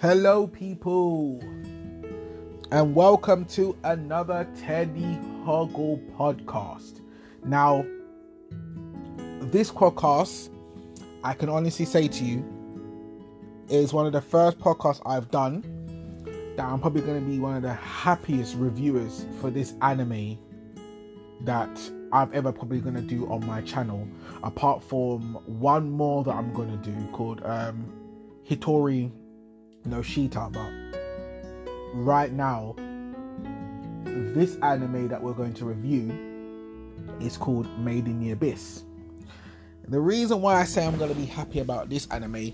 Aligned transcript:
Hello, 0.00 0.46
people, 0.46 1.40
and 2.70 2.94
welcome 2.94 3.44
to 3.46 3.76
another 3.82 4.46
Teddy 4.56 5.18
Hoggle 5.44 5.98
podcast. 6.16 7.00
Now, 7.44 7.84
this 9.40 9.72
podcast, 9.72 10.50
I 11.24 11.34
can 11.34 11.48
honestly 11.48 11.84
say 11.84 12.06
to 12.06 12.24
you, 12.24 12.44
is 13.68 13.92
one 13.92 14.06
of 14.06 14.12
the 14.12 14.20
first 14.20 14.60
podcasts 14.60 15.02
I've 15.04 15.32
done 15.32 15.64
that 16.56 16.64
I'm 16.64 16.78
probably 16.78 17.00
going 17.00 17.20
to 17.20 17.28
be 17.28 17.40
one 17.40 17.56
of 17.56 17.62
the 17.62 17.74
happiest 17.74 18.54
reviewers 18.54 19.26
for 19.40 19.50
this 19.50 19.74
anime 19.82 20.38
that 21.40 21.76
I've 22.12 22.32
ever 22.34 22.52
probably 22.52 22.78
going 22.78 22.94
to 22.94 23.02
do 23.02 23.28
on 23.32 23.44
my 23.44 23.62
channel, 23.62 24.06
apart 24.44 24.80
from 24.80 25.40
one 25.46 25.90
more 25.90 26.22
that 26.22 26.36
I'm 26.36 26.54
going 26.54 26.70
to 26.70 26.88
do 26.88 27.08
called 27.08 27.42
um, 27.44 27.84
Hitori 28.48 29.10
no 29.88 30.02
she 30.02 30.28
Shita, 30.28 30.52
but 30.52 30.70
right 31.94 32.32
now, 32.32 32.74
this 34.34 34.56
anime 34.56 35.08
that 35.08 35.22
we're 35.22 35.32
going 35.32 35.54
to 35.54 35.64
review 35.64 36.12
is 37.20 37.36
called 37.36 37.66
Made 37.78 38.06
in 38.06 38.20
the 38.20 38.32
Abyss. 38.32 38.84
The 39.88 40.00
reason 40.00 40.42
why 40.42 40.60
I 40.60 40.64
say 40.64 40.86
I'm 40.86 40.98
going 40.98 41.10
to 41.10 41.16
be 41.16 41.24
happy 41.24 41.60
about 41.60 41.88
this 41.88 42.06
anime 42.10 42.52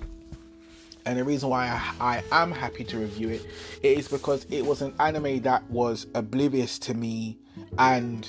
and 1.07 1.19
the 1.19 1.25
reason 1.25 1.49
why 1.51 1.67
I, 2.01 2.23
I, 2.31 2.43
am 2.43 2.51
happy 2.51 2.85
to 2.85 2.99
review 2.99 3.29
it 3.29 3.47
is 3.83 4.09
because 4.09 4.47
it 4.51 4.65
was 4.65 4.81
an 4.81 4.95
anime 5.01 5.43
that 5.43 5.69
was 5.71 6.07
oblivious 6.15 6.79
to 6.81 6.95
me 6.95 7.39
and 7.79 8.27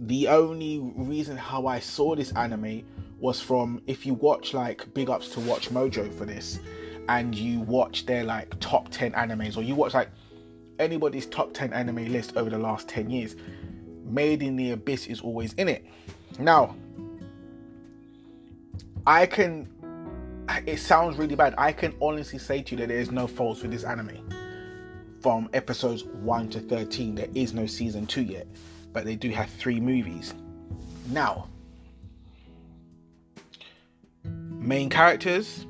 the 0.00 0.28
only 0.28 0.78
reason 0.94 1.36
how 1.36 1.66
I 1.66 1.80
saw 1.80 2.14
this 2.14 2.32
anime 2.32 2.84
was 3.18 3.40
from 3.40 3.82
if 3.86 4.06
you 4.06 4.14
watch 4.14 4.54
like 4.54 4.92
big 4.94 5.10
ups 5.10 5.30
to 5.30 5.40
WatchMojo 5.40 6.14
for 6.14 6.24
this 6.24 6.60
and 7.08 7.34
you 7.34 7.60
watch 7.60 8.06
their 8.06 8.22
like 8.22 8.58
top 8.60 8.88
10 8.90 9.12
animes 9.12 9.56
or 9.56 9.62
you 9.62 9.74
watch 9.74 9.94
like 9.94 10.10
anybody's 10.78 11.26
top 11.26 11.52
10 11.54 11.72
anime 11.72 12.12
list 12.12 12.36
over 12.36 12.50
the 12.50 12.58
last 12.58 12.88
10 12.88 13.10
years 13.10 13.34
made 14.04 14.42
in 14.42 14.56
the 14.56 14.70
abyss 14.72 15.06
is 15.06 15.20
always 15.20 15.52
in 15.54 15.68
it. 15.68 15.84
Now 16.38 16.76
i 19.06 19.24
can 19.26 19.68
it 20.66 20.78
sounds 20.78 21.16
really 21.18 21.34
bad. 21.34 21.54
I 21.58 21.72
can 21.72 21.94
honestly 22.00 22.38
say 22.38 22.62
to 22.62 22.70
you 22.72 22.78
that 22.78 22.88
there 22.88 22.98
is 22.98 23.10
no 23.10 23.26
faults 23.26 23.62
with 23.62 23.70
this 23.70 23.84
anime. 23.84 24.26
From 25.20 25.50
episodes 25.52 26.04
1 26.04 26.48
to 26.50 26.60
13 26.60 27.14
there 27.14 27.28
is 27.34 27.52
no 27.54 27.66
season 27.66 28.06
2 28.06 28.22
yet 28.22 28.46
but 28.92 29.04
they 29.04 29.16
do 29.16 29.30
have 29.30 29.48
three 29.50 29.80
movies. 29.80 30.34
Now 31.08 31.48
main 34.24 34.90
characters 34.90 35.66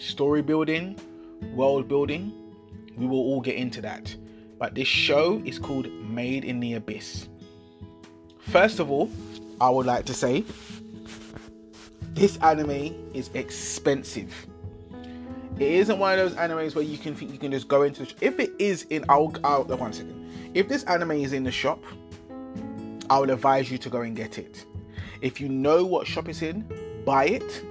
story 0.00 0.42
building, 0.42 0.98
world 1.54 1.86
building. 1.86 2.32
We 2.96 3.06
will 3.06 3.18
all 3.18 3.40
get 3.40 3.56
into 3.56 3.80
that. 3.82 4.14
But 4.58 4.74
this 4.74 4.88
show 4.88 5.40
is 5.44 5.58
called 5.58 5.90
Made 6.02 6.44
in 6.44 6.60
the 6.60 6.74
Abyss. 6.74 7.28
First 8.38 8.80
of 8.80 8.90
all, 8.90 9.10
I 9.60 9.70
would 9.70 9.86
like 9.86 10.06
to 10.06 10.14
say 10.14 10.44
this 12.14 12.36
anime 12.38 12.94
is 13.14 13.30
expensive. 13.34 14.46
It 15.58 15.72
isn't 15.72 15.98
one 15.98 16.18
of 16.18 16.30
those 16.30 16.38
animes 16.38 16.74
where 16.74 16.84
you 16.84 16.96
can 16.96 17.14
think 17.14 17.32
you 17.32 17.38
can 17.38 17.52
just 17.52 17.68
go 17.68 17.82
into. 17.82 18.00
The 18.04 18.08
sh- 18.08 18.14
if 18.20 18.40
it 18.40 18.52
is 18.58 18.84
in, 18.84 19.04
I'll, 19.08 19.32
I'll 19.44 19.64
one 19.64 19.92
second. 19.92 20.50
If 20.54 20.68
this 20.68 20.84
anime 20.84 21.12
is 21.12 21.32
in 21.32 21.44
the 21.44 21.52
shop, 21.52 21.82
I 23.10 23.18
would 23.18 23.30
advise 23.30 23.70
you 23.70 23.78
to 23.78 23.90
go 23.90 24.00
and 24.00 24.16
get 24.16 24.38
it. 24.38 24.64
If 25.20 25.40
you 25.40 25.48
know 25.48 25.84
what 25.84 26.06
shop 26.06 26.28
it's 26.28 26.40
in, 26.42 26.64
buy 27.04 27.26
it 27.26 27.64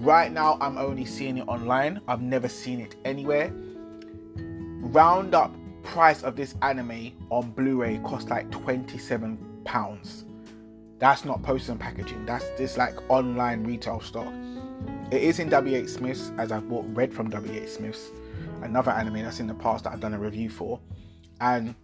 Right 0.00 0.32
now, 0.32 0.56
I'm 0.62 0.78
only 0.78 1.04
seeing 1.04 1.36
it 1.36 1.46
online. 1.46 2.00
I've 2.08 2.22
never 2.22 2.48
seen 2.48 2.80
it 2.80 2.96
anywhere. 3.04 3.52
Roundup 4.34 5.54
price 5.82 6.22
of 6.22 6.36
this 6.36 6.54
anime 6.62 7.12
on 7.28 7.50
Blu-ray 7.50 7.98
costs 7.98 8.30
like 8.30 8.50
27 8.50 9.62
pounds. 9.66 10.24
That's 11.00 11.26
not 11.26 11.42
postage 11.42 11.68
and 11.68 11.80
packaging. 11.80 12.24
That's 12.24 12.48
this 12.56 12.78
like 12.78 12.94
online 13.10 13.62
retail 13.62 14.00
stock. 14.00 14.32
It 15.10 15.22
is 15.22 15.38
in 15.38 15.50
W.H. 15.50 15.90
Smith's, 15.90 16.32
as 16.38 16.50
I've 16.50 16.66
bought 16.66 16.86
Red 16.94 17.12
from 17.12 17.28
W.H. 17.28 17.68
Smith's, 17.68 18.08
another 18.62 18.92
anime 18.92 19.22
that's 19.22 19.38
in 19.38 19.46
the 19.46 19.54
past 19.54 19.84
that 19.84 19.92
I've 19.92 20.00
done 20.00 20.14
a 20.14 20.18
review 20.18 20.48
for, 20.48 20.80
and 21.42 21.74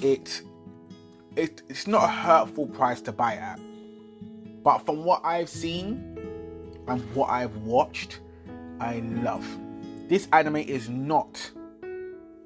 it, 0.00 0.40
it 1.34 1.62
it's 1.68 1.88
not 1.88 2.04
a 2.04 2.12
hurtful 2.12 2.68
price 2.68 3.00
to 3.02 3.12
buy 3.12 3.34
at. 3.34 3.58
But 4.62 4.86
from 4.86 5.04
what 5.04 5.24
I've 5.24 5.48
seen, 5.48 6.11
and 6.88 7.00
what 7.14 7.30
I've 7.30 7.56
watched, 7.58 8.20
I 8.80 9.00
love. 9.00 9.46
This 10.08 10.28
anime 10.32 10.56
is 10.56 10.88
not 10.88 11.50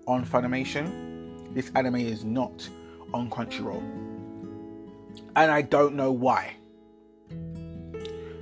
on 0.07 0.25
Funimation. 0.25 1.55
This 1.55 1.71
anime 1.75 1.97
is 1.97 2.25
not 2.25 2.69
on 3.13 3.31
Crunchyroll. 3.31 3.83
And 5.37 5.51
I 5.51 5.63
don't 5.63 5.95
know 5.95 6.13
why. 6.13 6.55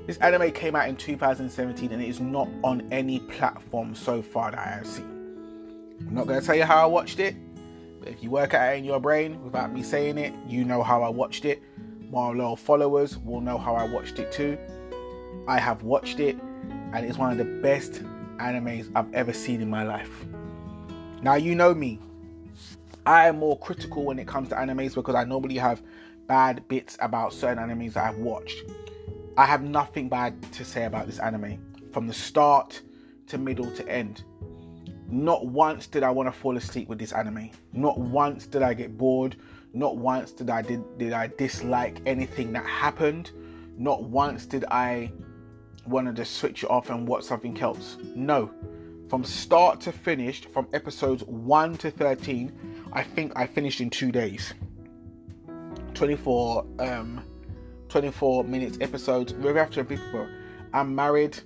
This 0.06 0.18
anime 0.18 0.50
came 0.52 0.76
out 0.76 0.88
in 0.88 0.96
2017 0.96 1.90
and 1.92 2.02
it 2.02 2.08
is 2.08 2.20
not 2.20 2.48
on 2.62 2.86
any 2.92 3.20
platform 3.20 3.94
so 3.94 4.20
far 4.20 4.50
that 4.50 4.60
I 4.60 4.70
have 4.70 4.86
seen. 4.86 5.14
I'm 6.00 6.14
not 6.14 6.26
going 6.26 6.38
to 6.38 6.44
tell 6.44 6.54
you 6.54 6.64
how 6.64 6.82
I 6.82 6.86
watched 6.86 7.20
it, 7.20 7.34
but 8.00 8.08
if 8.08 8.22
you 8.22 8.30
work 8.30 8.52
out 8.52 8.74
it 8.74 8.78
in 8.78 8.84
your 8.84 9.00
brain 9.00 9.42
without 9.42 9.72
me 9.72 9.82
saying 9.82 10.18
it, 10.18 10.34
you 10.46 10.64
know 10.64 10.82
how 10.82 11.02
I 11.02 11.08
watched 11.08 11.46
it. 11.46 11.62
My 12.10 12.28
loyal 12.28 12.56
followers 12.56 13.16
will 13.18 13.40
know 13.40 13.56
how 13.56 13.74
I 13.74 13.84
watched 13.84 14.18
it 14.18 14.30
too. 14.30 14.58
I 15.46 15.58
have 15.58 15.82
watched 15.82 16.20
it 16.20 16.36
and 16.92 17.04
it's 17.04 17.18
one 17.18 17.30
of 17.32 17.38
the 17.38 17.60
best 17.60 18.02
animes 18.38 18.90
I've 18.94 19.12
ever 19.12 19.32
seen 19.32 19.60
in 19.60 19.68
my 19.68 19.84
life. 19.84 20.24
Now, 21.22 21.34
you 21.34 21.54
know 21.54 21.74
me, 21.74 21.98
I 23.06 23.28
am 23.28 23.38
more 23.38 23.58
critical 23.58 24.04
when 24.04 24.18
it 24.18 24.26
comes 24.26 24.48
to 24.50 24.54
animes 24.54 24.94
because 24.94 25.14
I 25.14 25.24
normally 25.24 25.56
have 25.58 25.82
bad 26.26 26.66
bits 26.68 26.96
about 27.00 27.32
certain 27.32 27.58
animes 27.58 27.94
that 27.94 28.04
I've 28.04 28.18
watched. 28.18 28.62
I 29.36 29.44
have 29.44 29.62
nothing 29.62 30.08
bad 30.08 30.40
to 30.52 30.64
say 30.64 30.84
about 30.84 31.06
this 31.06 31.18
anime 31.18 31.58
from 31.92 32.06
the 32.06 32.14
start 32.14 32.80
to 33.26 33.38
middle 33.38 33.70
to 33.72 33.88
end. 33.88 34.24
Not 35.08 35.46
once 35.46 35.86
did 35.86 36.02
I 36.02 36.10
want 36.10 36.28
to 36.28 36.32
fall 36.32 36.56
asleep 36.56 36.88
with 36.88 36.98
this 36.98 37.12
anime. 37.12 37.50
Not 37.72 37.98
once 37.98 38.46
did 38.46 38.62
I 38.62 38.74
get 38.74 38.96
bored. 38.96 39.36
Not 39.72 39.96
once 39.96 40.32
did 40.32 40.50
I 40.50 40.62
did, 40.62 40.82
did 40.98 41.12
I 41.12 41.26
dislike 41.26 41.98
anything 42.06 42.52
that 42.52 42.64
happened. 42.64 43.30
Not 43.76 44.04
once 44.04 44.46
did 44.46 44.64
I 44.70 45.12
wanted 45.86 46.16
to 46.16 46.24
switch 46.24 46.64
it 46.64 46.70
off 46.70 46.90
and 46.90 47.06
watch 47.06 47.24
something 47.24 47.58
else. 47.60 47.96
No. 48.14 48.50
From 49.08 49.24
start 49.24 49.80
to 49.82 49.92
finish, 49.92 50.46
from 50.46 50.66
episodes 50.72 51.22
1 51.24 51.76
to 51.78 51.90
13, 51.90 52.52
I 52.92 53.02
think 53.02 53.32
I 53.36 53.46
finished 53.46 53.80
in 53.80 53.90
two 53.90 54.10
days. 54.10 54.54
24 55.94 56.66
um 56.80 57.22
24 57.88 58.44
minutes 58.44 58.78
episodes. 58.80 59.32
We 59.34 59.52
have 59.54 59.70
to 59.70 59.84
people. 59.84 60.26
I'm 60.72 60.94
married 60.94 61.38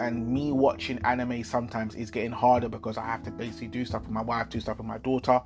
and 0.00 0.28
me 0.28 0.52
watching 0.52 0.98
anime 1.04 1.42
sometimes 1.42 1.94
is 1.94 2.10
getting 2.10 2.30
harder 2.30 2.68
because 2.68 2.98
I 2.98 3.04
have 3.06 3.22
to 3.24 3.30
basically 3.30 3.68
do 3.68 3.84
stuff 3.84 4.02
with 4.02 4.10
my 4.10 4.22
wife, 4.22 4.50
do 4.50 4.60
stuff 4.60 4.76
with 4.76 4.86
my 4.86 4.98
daughter. 4.98 5.40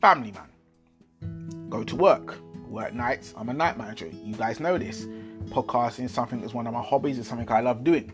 Family 0.00 0.32
man. 0.32 1.68
Go 1.68 1.82
to 1.82 1.96
work. 1.96 2.38
Work 2.68 2.94
nights. 2.94 3.34
I'm 3.36 3.48
a 3.48 3.52
night 3.52 3.76
manager. 3.76 4.06
You 4.06 4.34
guys 4.34 4.60
know 4.60 4.78
this 4.78 5.06
podcasting 5.46 6.04
is 6.04 6.12
something 6.12 6.40
that's 6.40 6.54
one 6.54 6.66
of 6.66 6.72
my 6.72 6.82
hobbies, 6.82 7.18
it's 7.18 7.28
something 7.28 7.50
I 7.50 7.60
love 7.60 7.84
doing. 7.84 8.12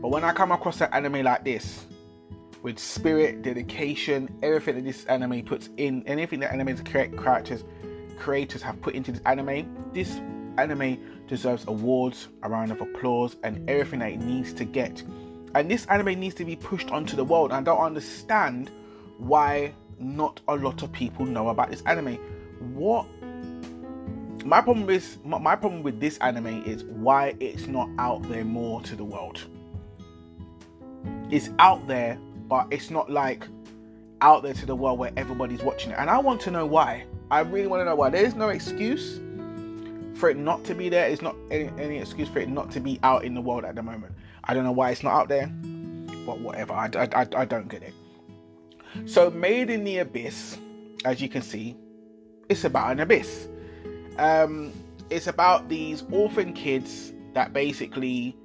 But 0.00 0.08
when 0.08 0.24
I 0.24 0.32
come 0.32 0.52
across 0.52 0.80
an 0.80 0.88
anime 0.92 1.22
like 1.24 1.44
this, 1.44 1.86
with 2.62 2.78
spirit, 2.78 3.42
dedication, 3.42 4.28
everything 4.42 4.76
that 4.76 4.84
this 4.84 5.04
anime 5.06 5.42
puts 5.42 5.70
in, 5.76 6.02
anything 6.06 6.40
that 6.40 6.52
anime's 6.52 6.80
characters, 6.80 7.64
creators 8.18 8.62
have 8.62 8.80
put 8.82 8.94
into 8.94 9.12
this 9.12 9.22
anime, 9.24 9.90
this 9.92 10.20
anime 10.58 10.98
deserves 11.26 11.64
awards, 11.68 12.28
a 12.42 12.48
round 12.48 12.70
of 12.70 12.80
applause, 12.80 13.36
and 13.42 13.68
everything 13.68 14.00
that 14.00 14.12
it 14.12 14.20
needs 14.20 14.52
to 14.52 14.64
get. 14.64 15.02
And 15.54 15.70
this 15.70 15.86
anime 15.86 16.20
needs 16.20 16.34
to 16.36 16.44
be 16.44 16.56
pushed 16.56 16.90
onto 16.90 17.16
the 17.16 17.24
world. 17.24 17.50
I 17.52 17.62
don't 17.62 17.80
understand 17.80 18.70
why 19.18 19.72
not 19.98 20.40
a 20.48 20.54
lot 20.54 20.82
of 20.82 20.92
people 20.92 21.26
know 21.26 21.48
about 21.48 21.70
this 21.70 21.82
anime. 21.82 22.16
What 22.74 23.06
my 24.44 24.60
problem 24.60 24.88
is 24.90 25.18
my 25.24 25.56
problem 25.56 25.82
with 25.82 26.00
this 26.00 26.18
anime 26.18 26.64
is 26.64 26.84
why 26.84 27.34
it's 27.40 27.66
not 27.66 27.88
out 27.98 28.22
there 28.28 28.44
more 28.44 28.80
to 28.82 28.96
the 28.96 29.04
world. 29.04 29.40
It's 31.30 31.50
out 31.58 31.86
there, 31.86 32.18
but 32.48 32.66
it's 32.70 32.90
not 32.90 33.10
like 33.10 33.46
out 34.20 34.42
there 34.42 34.54
to 34.54 34.66
the 34.66 34.76
world 34.76 34.98
where 34.98 35.12
everybody's 35.16 35.62
watching 35.62 35.92
it. 35.92 35.98
And 35.98 36.10
I 36.10 36.18
want 36.18 36.40
to 36.42 36.50
know 36.50 36.66
why. 36.66 37.04
I 37.30 37.40
really 37.40 37.66
want 37.66 37.80
to 37.80 37.84
know 37.84 37.94
why. 37.94 38.10
There 38.10 38.24
is 38.24 38.34
no 38.34 38.48
excuse 38.48 39.20
for 40.14 40.28
it 40.28 40.36
not 40.36 40.64
to 40.64 40.74
be 40.74 40.88
there. 40.88 41.08
It's 41.08 41.22
not 41.22 41.36
any, 41.50 41.70
any 41.78 41.98
excuse 41.98 42.28
for 42.28 42.40
it 42.40 42.48
not 42.48 42.70
to 42.72 42.80
be 42.80 42.98
out 43.02 43.24
in 43.24 43.34
the 43.34 43.40
world 43.40 43.64
at 43.64 43.74
the 43.74 43.82
moment. 43.82 44.14
I 44.44 44.54
don't 44.54 44.64
know 44.64 44.72
why 44.72 44.90
it's 44.90 45.02
not 45.02 45.12
out 45.12 45.28
there, 45.28 45.46
but 46.26 46.40
whatever. 46.40 46.72
I, 46.72 46.90
I, 46.94 47.08
I, 47.22 47.26
I 47.36 47.44
don't 47.44 47.68
get 47.68 47.82
it. 47.82 47.94
So, 49.06 49.30
Made 49.30 49.70
in 49.70 49.84
the 49.84 49.98
Abyss, 49.98 50.58
as 51.04 51.22
you 51.22 51.28
can 51.28 51.42
see, 51.42 51.76
it's 52.48 52.64
about 52.64 52.90
an 52.90 53.00
abyss 53.00 53.46
um, 54.20 54.72
it's 55.08 55.26
about 55.26 55.68
these 55.68 56.04
orphan 56.12 56.52
kids 56.52 57.12
that 57.34 57.52
basically 57.52 58.36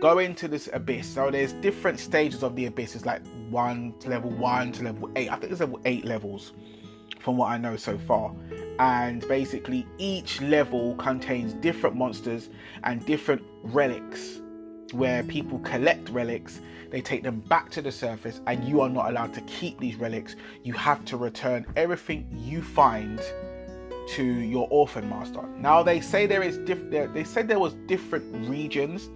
go 0.00 0.18
into 0.18 0.48
this 0.48 0.68
abyss. 0.72 1.08
So 1.08 1.30
there's 1.30 1.52
different 1.54 1.98
stages 1.98 2.42
of 2.42 2.56
the 2.56 2.66
abyss. 2.66 2.94
It's 2.94 3.04
like 3.04 3.22
one 3.50 3.94
to 4.00 4.08
level 4.08 4.30
one 4.30 4.72
to 4.72 4.84
level 4.84 5.10
eight. 5.16 5.28
I 5.30 5.36
think 5.36 5.48
there's 5.48 5.60
level 5.60 5.80
eight 5.84 6.04
levels 6.04 6.52
from 7.18 7.36
what 7.36 7.50
I 7.50 7.58
know 7.58 7.76
so 7.76 7.98
far. 7.98 8.34
And 8.78 9.26
basically, 9.28 9.86
each 9.98 10.40
level 10.40 10.94
contains 10.96 11.52
different 11.54 11.96
monsters 11.96 12.48
and 12.84 13.04
different 13.04 13.42
relics 13.62 14.40
where 14.92 15.24
people 15.24 15.58
collect 15.60 16.08
relics, 16.10 16.60
they 16.90 17.00
take 17.00 17.24
them 17.24 17.40
back 17.40 17.70
to 17.70 17.82
the 17.82 17.90
surface, 17.90 18.40
and 18.46 18.62
you 18.64 18.80
are 18.80 18.88
not 18.88 19.08
allowed 19.08 19.34
to 19.34 19.40
keep 19.42 19.80
these 19.80 19.96
relics. 19.96 20.36
You 20.62 20.74
have 20.74 21.04
to 21.06 21.16
return 21.16 21.66
everything 21.74 22.28
you 22.36 22.62
find 22.62 23.20
to 24.08 24.22
your 24.22 24.68
orphan 24.70 25.08
master. 25.08 25.42
Now 25.58 25.82
they 25.82 26.00
say 26.00 26.26
there 26.26 26.42
is 26.42 26.58
diff- 26.58 26.90
they 26.90 27.24
said 27.24 27.48
there 27.48 27.58
was 27.58 27.74
different 27.86 28.48
regions 28.48 29.10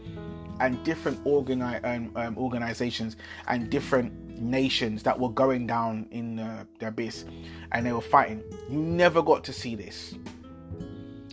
and 0.60 0.82
different 0.84 1.22
organi- 1.24 1.84
um, 1.84 2.12
um, 2.16 2.36
organizations 2.38 3.16
and 3.46 3.70
different 3.70 4.12
nations 4.40 5.02
that 5.02 5.18
were 5.18 5.30
going 5.30 5.66
down 5.66 6.06
in 6.10 6.38
uh, 6.38 6.64
the 6.78 6.88
abyss 6.88 7.24
and 7.72 7.86
they 7.86 7.92
were 7.92 8.00
fighting. 8.00 8.42
You 8.70 8.78
never 8.78 9.22
got 9.22 9.44
to 9.44 9.52
see 9.52 9.74
this. 9.74 10.14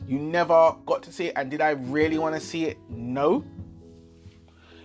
You 0.07 0.19
never 0.19 0.75
got 0.85 1.01
to 1.03 1.11
see 1.11 1.27
it. 1.27 1.33
And 1.35 1.49
did 1.49 1.61
I 1.61 1.71
really 1.71 2.19
want 2.19 2.35
to 2.35 2.41
see 2.41 2.65
it? 2.65 2.77
No. 2.89 3.43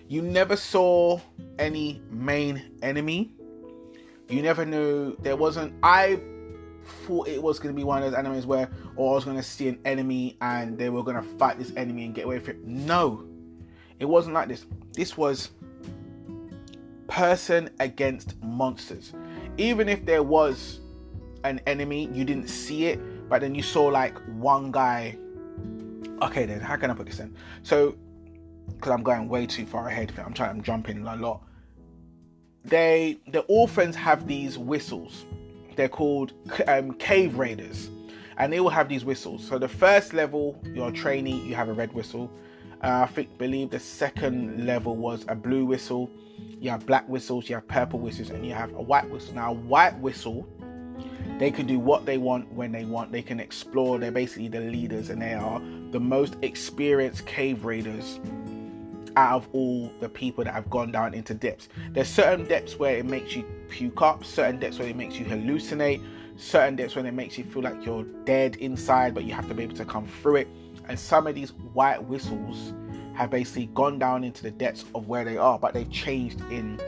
You 0.09 0.23
never 0.23 0.57
saw 0.57 1.21
any 1.59 2.03
main 2.11 2.63
enemy. 2.83 3.31
You 4.29 4.43
never 4.43 4.65
knew 4.65 5.17
there 5.21 5.37
wasn't. 5.37 5.75
I 5.83 6.21
thought 6.85 7.29
it 7.29 7.43
was 7.43 7.59
going 7.59 7.75
to 7.75 7.77
be 7.77 7.85
one 7.85 8.03
of 8.03 8.11
those 8.11 8.19
enemies 8.19 8.47
where, 8.47 8.69
or 8.97 9.13
I 9.13 9.15
was 9.15 9.25
going 9.25 9.37
to 9.37 9.43
see 9.43 9.69
an 9.69 9.79
enemy 9.85 10.37
and 10.41 10.77
they 10.79 10.91
were 10.91 11.03
going 11.03 11.17
to 11.17 11.23
fight 11.23 11.59
this 11.59 11.73
enemy 11.77 12.05
and 12.05 12.15
get 12.15 12.25
away 12.25 12.39
from 12.39 12.57
it. 12.57 12.67
No, 12.67 13.25
it 13.99 14.05
wasn't 14.05 14.35
like 14.35 14.49
this. 14.49 14.67
This 14.93 15.17
was 15.17 15.51
person 17.09 17.71
against 17.81 18.41
monsters. 18.43 19.13
Even 19.59 19.89
if 19.89 20.05
there 20.07 20.23
was 20.23 20.81
an 21.45 21.61
enemy, 21.67 22.09
you 22.13 22.25
didn't 22.25 22.49
see 22.49 22.87
it, 22.87 23.29
but 23.29 23.41
then 23.41 23.55
you 23.55 23.63
saw 23.63 23.85
like 23.85 24.17
one 24.37 24.71
guy. 24.71 25.17
Okay, 26.23 26.47
then 26.47 26.61
how 26.61 26.77
can 26.77 26.91
I 26.91 26.95
put 26.95 27.07
this 27.07 27.19
in? 27.19 27.35
So 27.63 27.97
because 28.81 28.93
I'm 28.93 29.03
going 29.03 29.29
way 29.29 29.47
too 29.47 29.67
far 29.67 29.89
ahead. 29.89 30.13
I'm 30.25 30.33
trying, 30.33 30.51
I'm 30.51 30.63
jumping 30.63 31.07
a 31.07 31.17
lot. 31.17 31.43
They, 32.65 33.19
the 33.29 33.41
orphans 33.41 33.97
have 33.97 34.27
these 34.27 34.59
whistles. 34.59 35.25
They're 35.77 35.89
called 35.89 36.33
um, 36.67 36.93
cave 36.95 37.39
raiders, 37.39 37.91
and 38.39 38.53
they 38.53 38.61
will 38.61 38.71
have 38.71 38.89
these 38.89 39.05
whistles. 39.05 39.47
So 39.47 39.59
the 39.59 39.69
first 39.69 40.13
level, 40.15 40.61
you're 40.75 40.89
a 40.89 40.93
trainee, 40.93 41.41
you 41.41 41.55
have 41.55 41.69
a 41.69 41.73
red 41.73 41.93
whistle. 41.93 42.31
Uh, 42.83 43.05
I 43.05 43.07
think, 43.07 43.37
believe 43.39 43.71
the 43.71 43.79
second 43.79 44.67
level 44.67 44.97
was 44.97 45.25
a 45.29 45.35
blue 45.35 45.67
whistle. 45.67 46.11
You 46.59 46.71
have 46.71 46.87
black 46.87 47.09
whistles, 47.09 47.49
you 47.49 47.55
have 47.55 47.69
purple 47.69 47.99
whistles, 47.99 48.31
and 48.31 48.45
you 48.47 48.55
have 48.55 48.73
a 48.75 48.83
white 48.83 49.09
whistle. 49.11 49.35
Now, 49.35 49.51
a 49.51 49.55
white 49.55 49.99
whistle, 49.99 50.49
they 51.39 51.51
can 51.51 51.67
do 51.67 51.79
what 51.79 52.07
they 52.07 52.19
want 52.19 52.51
when 52.53 52.73
they 52.73 52.85
want. 52.85 53.13
They 53.13 53.23
can 53.23 53.41
explore. 53.41 53.99
They're 53.99 54.11
basically 54.11 54.49
the 54.49 54.61
leaders, 54.61 55.11
and 55.11 55.21
they 55.21 55.35
are 55.35 55.61
the 55.91 56.01
most 56.01 56.37
experienced 56.43 57.27
cave 57.27 57.65
raiders 57.65 58.21
out 59.17 59.37
of 59.37 59.49
all 59.53 59.93
the 60.01 60.09
people 60.09 60.45
that 60.45 60.53
have 60.53 60.69
gone 60.71 60.93
down 60.93 61.15
into 61.15 61.35
depths. 61.35 61.69
There's 61.91 62.09
certain 62.09 62.47
depths 62.47 62.79
where 62.79 62.97
it 62.97 63.07
makes 63.07 63.35
you 63.35 63.45
puke 63.69 64.03
up, 64.03 64.25
certain 64.25 64.59
depths 64.59 64.79
where 64.79 64.89
it 64.89 64.97
makes 64.97 65.19
you 65.19 65.25
hallucinate, 65.25 66.03
certain 66.37 66.77
depths 66.77 66.97
where 66.97 67.07
it 67.07 67.13
makes 67.13 67.37
you 67.39 67.45
feel 67.45 67.63
like 67.63 67.85
you're 67.85 68.05
dead 68.25 68.57
inside, 68.57 69.15
but 69.15 69.25
you 69.25 69.33
have 69.33 69.49
to 69.49 69.55
be 69.55 69.63
able 69.63 69.77
to 69.77 69.85
come 69.85 70.07
through 70.07 70.37
it. 70.37 70.49
And 70.89 70.99
some 70.99 71.27
of 71.27 71.35
these 71.35 71.51
white 71.73 72.03
whistles 72.03 72.73
have 73.15 73.31
basically 73.31 73.67
gone 73.75 73.99
down 73.99 74.25
into 74.25 74.43
the 74.43 74.51
depths 74.51 74.85
of 74.95 75.09
where 75.09 75.25
they 75.25 75.37
are, 75.37 75.59
but 75.59 75.75
they've 75.75 75.91
changed 75.91 76.41
in 76.51 76.81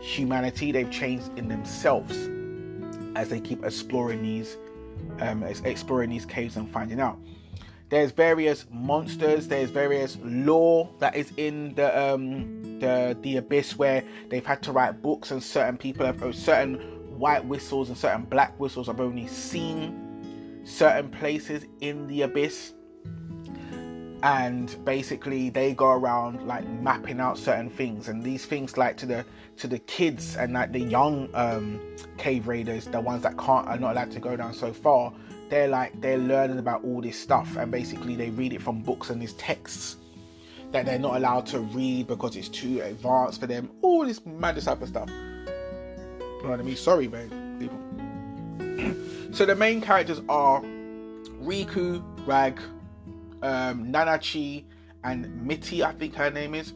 humanity, 0.00 0.72
they've 0.72 0.90
changed 0.90 1.30
in 1.36 1.48
themselves 1.48 2.28
as 3.16 3.28
they 3.28 3.40
keep 3.40 3.64
exploring 3.64 4.22
these 4.22 4.56
um, 5.20 5.42
exploring 5.42 6.10
these 6.10 6.26
caves 6.26 6.56
and 6.56 6.70
finding 6.70 7.00
out. 7.00 7.18
There's 7.94 8.10
various 8.10 8.66
monsters. 8.72 9.46
There's 9.46 9.70
various 9.70 10.18
lore 10.20 10.92
that 10.98 11.14
is 11.14 11.32
in 11.36 11.76
the 11.76 11.96
um, 11.96 12.80
the 12.80 13.16
the 13.20 13.36
abyss 13.36 13.78
where 13.78 14.02
they've 14.30 14.44
had 14.44 14.64
to 14.64 14.72
write 14.72 15.00
books, 15.00 15.30
and 15.30 15.40
certain 15.40 15.76
people 15.76 16.04
have 16.04 16.34
certain 16.34 16.74
white 17.16 17.44
whistles 17.44 17.90
and 17.90 17.96
certain 17.96 18.24
black 18.24 18.58
whistles 18.58 18.88
have 18.88 19.00
only 19.00 19.28
seen 19.28 20.60
certain 20.64 21.08
places 21.08 21.66
in 21.82 22.08
the 22.08 22.22
abyss 22.22 22.72
and 24.24 24.76
basically 24.84 25.50
they 25.50 25.72
go 25.72 25.92
around 25.92 26.44
like 26.48 26.66
mapping 26.80 27.20
out 27.20 27.38
certain 27.38 27.70
things 27.70 28.08
and 28.08 28.24
these 28.24 28.44
things 28.44 28.76
like 28.76 28.96
to 28.96 29.06
the 29.06 29.24
to 29.56 29.68
the 29.68 29.78
kids 29.80 30.36
and 30.36 30.54
like 30.54 30.72
the 30.72 30.80
young 30.80 31.28
um 31.34 31.78
cave 32.16 32.48
raiders 32.48 32.86
the 32.86 33.00
ones 33.00 33.22
that 33.22 33.36
can't 33.38 33.68
are 33.68 33.78
not 33.78 33.92
allowed 33.92 34.10
to 34.10 34.18
go 34.18 34.34
down 34.34 34.52
so 34.52 34.72
far 34.72 35.12
they're 35.54 35.68
like 35.68 36.00
they're 36.00 36.18
learning 36.18 36.58
about 36.58 36.82
all 36.82 37.00
this 37.00 37.16
stuff 37.16 37.56
and 37.56 37.70
basically 37.70 38.16
they 38.16 38.28
read 38.30 38.52
it 38.52 38.60
from 38.60 38.82
books 38.82 39.10
and 39.10 39.22
these 39.22 39.34
texts 39.34 39.98
that 40.72 40.84
they're 40.84 40.98
not 40.98 41.14
allowed 41.14 41.46
to 41.46 41.60
read 41.60 42.08
because 42.08 42.34
it's 42.34 42.48
too 42.48 42.80
advanced 42.80 43.38
for 43.38 43.46
them 43.46 43.70
all 43.80 44.04
this 44.04 44.26
mad 44.26 44.60
type 44.60 44.82
of 44.82 44.88
stuff 44.88 45.08
you 45.08 46.42
know 46.42 46.50
what 46.50 46.58
i 46.58 46.62
mean 46.64 46.74
sorry 46.74 47.06
man 47.06 47.56
people 47.60 47.78
so 49.32 49.46
the 49.46 49.54
main 49.54 49.80
characters 49.80 50.20
are 50.28 50.60
riku 51.40 52.02
rag 52.26 52.60
um, 53.42 53.92
nanachi 53.92 54.64
and 55.04 55.40
mitty 55.46 55.84
i 55.84 55.92
think 55.92 56.16
her 56.16 56.32
name 56.32 56.56
is 56.56 56.74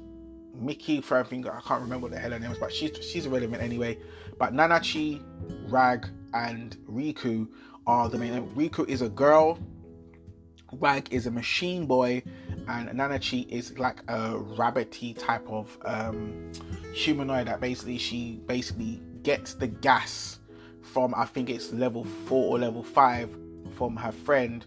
Mickey 0.60 1.00
for 1.00 1.16
everything. 1.16 1.48
I 1.48 1.60
can't 1.60 1.82
remember 1.82 2.06
what 2.06 2.12
the 2.12 2.19
hell 2.19 2.32
her 2.32 2.38
name 2.40 2.50
is, 2.50 2.58
but 2.58 2.72
she's 2.72 2.90
she's 3.04 3.26
irrelevant 3.26 3.62
anyway. 3.62 3.96
But 4.38 4.52
Nanachi, 4.52 5.22
Rag, 5.70 6.08
and 6.34 6.76
Riku 6.90 7.46
are 7.88 8.08
the 8.08 8.19
main. 8.19 8.46
Riku 8.50 8.87
is 8.87 9.02
a 9.02 9.08
girl, 9.08 9.58
Rag 10.73 11.08
is 11.11 11.26
a 11.26 11.31
machine 11.31 11.87
boy, 11.87 12.23
and 12.69 12.90
Nanachi 12.90 13.49
is 13.49 13.76
like 13.79 14.00
a 14.08 14.35
rabbity 14.35 15.19
type 15.19 15.49
of 15.49 15.76
um, 15.87 16.52
humanoid 16.93 17.49
that 17.49 17.61
basically 17.61 17.96
she 17.96 18.40
basically 18.46 19.00
gets 19.23 19.55
the 19.55 19.67
gas 19.67 20.38
from 20.82 21.14
I 21.14 21.25
think 21.25 21.50
it's 21.50 21.73
level 21.73 22.05
four 22.05 22.56
or 22.56 22.58
level 22.58 22.82
five 22.82 23.35
from 23.76 23.96
her 23.96 24.12
friend. 24.12 24.64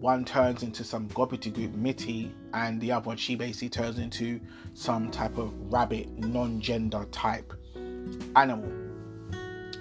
One 0.00 0.24
turns 0.24 0.64
into 0.64 0.82
some 0.82 1.08
gobbledygook 1.10 1.74
Mitty, 1.74 2.34
and 2.54 2.80
the 2.80 2.90
other 2.90 3.06
one 3.06 3.16
she 3.18 3.36
basically 3.36 3.68
turns 3.68 3.98
into 3.98 4.40
some 4.74 5.10
type 5.10 5.36
of 5.38 5.52
rabbit 5.70 6.10
non-gender 6.18 7.04
type 7.12 7.52
animal. 8.34 8.72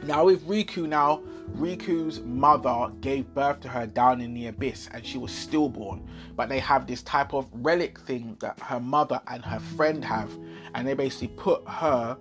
Now 0.03 0.25
with 0.25 0.45
Riku 0.47 0.87
now, 0.87 1.23
Riku's 1.49 2.21
mother 2.21 2.91
gave 3.01 3.33
birth 3.33 3.59
to 3.61 3.67
her 3.67 3.85
down 3.85 4.21
in 4.21 4.33
the 4.33 4.47
abyss 4.47 4.89
and 4.93 5.05
she 5.05 5.17
was 5.17 5.31
stillborn. 5.31 6.07
But 6.35 6.49
they 6.49 6.59
have 6.59 6.87
this 6.87 7.03
type 7.03 7.33
of 7.33 7.47
relic 7.53 7.99
thing 7.99 8.37
that 8.39 8.59
her 8.61 8.79
mother 8.79 9.21
and 9.27 9.43
her 9.43 9.59
friend 9.59 10.03
have, 10.03 10.31
and 10.73 10.87
they 10.87 10.93
basically 10.93 11.29
put 11.29 11.67
her 11.67 12.17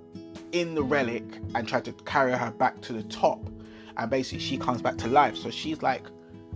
in 0.52 0.74
the 0.74 0.82
relic 0.82 1.24
and 1.54 1.66
try 1.66 1.80
to 1.80 1.92
carry 2.04 2.32
her 2.32 2.50
back 2.50 2.80
to 2.82 2.92
the 2.92 3.02
top. 3.04 3.48
And 3.96 4.10
basically, 4.10 4.40
she 4.40 4.56
comes 4.56 4.82
back 4.82 4.96
to 4.98 5.08
life. 5.08 5.36
So 5.36 5.50
she's 5.50 5.82
like 5.82 6.04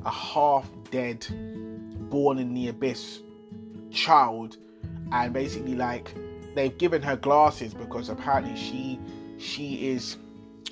a 0.04 0.10
half 0.10 0.68
dead, 0.90 1.26
born 2.10 2.38
in 2.38 2.54
the 2.54 2.68
abyss 2.68 3.20
child, 3.90 4.56
and 5.12 5.32
basically, 5.32 5.74
like 5.74 6.14
they've 6.54 6.76
given 6.78 7.02
her 7.02 7.16
glasses 7.16 7.74
because 7.74 8.08
apparently 8.08 8.56
she 8.56 8.98
she 9.38 9.90
is 9.90 10.16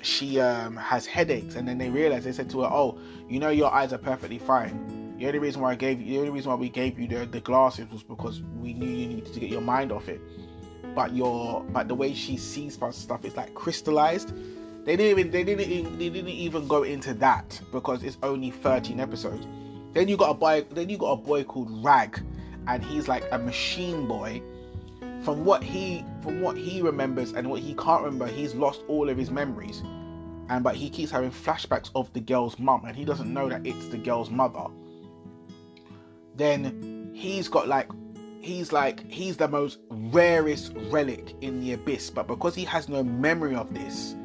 she 0.03 0.39
um, 0.39 0.75
has 0.75 1.05
headaches, 1.05 1.55
and 1.55 1.67
then 1.67 1.77
they 1.77 1.89
realized 1.89 2.25
they 2.25 2.31
said 2.31 2.49
to 2.51 2.61
her, 2.61 2.67
"Oh, 2.67 2.97
you 3.29 3.39
know 3.39 3.49
your 3.49 3.73
eyes 3.73 3.93
are 3.93 3.97
perfectly 3.97 4.37
fine. 4.37 5.15
The 5.17 5.27
only 5.27 5.39
reason 5.39 5.61
why 5.61 5.71
I 5.71 5.75
gave 5.75 6.01
you, 6.01 6.13
the 6.13 6.19
only 6.19 6.31
reason 6.31 6.49
why 6.51 6.55
we 6.55 6.69
gave 6.69 6.99
you 6.99 7.07
the, 7.07 7.25
the 7.25 7.39
glasses 7.39 7.87
was 7.89 8.03
because 8.03 8.41
we 8.59 8.73
knew 8.73 8.87
you 8.87 9.07
needed 9.07 9.33
to 9.33 9.39
get 9.39 9.49
your 9.49 9.61
mind 9.61 9.91
off 9.91 10.09
it. 10.09 10.19
But 10.95 11.15
your 11.15 11.63
but 11.69 11.87
the 11.87 11.95
way 11.95 12.13
she 12.13 12.37
sees 12.37 12.75
stuff 12.75 13.25
is 13.25 13.35
like 13.35 13.53
crystallized. 13.53 14.33
They 14.85 14.97
didn't 14.97 15.19
even 15.19 15.31
they 15.31 15.43
didn't 15.43 15.71
even, 15.71 15.97
they 15.97 16.09
didn't 16.09 16.29
even 16.29 16.67
go 16.67 16.83
into 16.83 17.13
that 17.15 17.61
because 17.71 18.03
it's 18.03 18.17
only 18.21 18.51
13 18.51 18.99
episodes. 18.99 19.47
Then 19.93 20.07
you 20.07 20.17
got 20.17 20.31
a 20.31 20.33
boy 20.33 20.65
then 20.71 20.89
you 20.89 20.97
got 20.97 21.11
a 21.11 21.17
boy 21.17 21.43
called 21.43 21.83
Rag, 21.83 22.21
and 22.67 22.83
he's 22.83 23.07
like 23.07 23.23
a 23.31 23.37
machine 23.37 24.07
boy 24.07 24.41
from 25.23 25.45
what 25.45 25.63
he 25.63 26.03
from 26.21 26.41
what 26.41 26.57
he 26.57 26.81
remembers 26.81 27.33
and 27.33 27.49
what 27.49 27.61
he 27.61 27.73
can't 27.75 28.03
remember 28.03 28.27
he's 28.27 28.53
lost 28.53 28.81
all 28.87 29.09
of 29.09 29.17
his 29.17 29.31
memories. 29.31 29.81
And 30.49 30.63
but 30.63 30.75
he 30.75 30.89
keeps 30.89 31.11
having 31.11 31.31
flashbacks 31.31 31.89
of 31.95 32.11
the 32.13 32.19
girl's 32.19 32.59
mum 32.59 32.85
and 32.85 32.95
he 32.95 33.05
doesn't 33.05 33.31
know 33.33 33.49
that 33.49 33.63
mm. 33.63 33.67
it's 33.67 33.87
the 33.87 33.97
girl's 33.97 34.29
mother. 34.29 34.65
Then 36.35 37.11
he's 37.13 37.47
got 37.47 37.67
like 37.67 37.89
he's 38.41 38.71
like 38.73 39.09
he's 39.09 39.37
the 39.37 39.47
most 39.47 39.79
rarest 39.89 40.73
relic 40.89 41.35
in 41.41 41.61
the 41.61 41.73
abyss. 41.73 42.09
But 42.09 42.27
because 42.27 42.55
he 42.55 42.65
has 42.65 42.89
no 42.89 43.03
memory 43.03 43.55
of 43.55 43.73
this 43.73 44.15